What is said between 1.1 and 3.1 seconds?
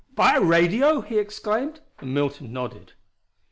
exclaimed, and Milton nodded.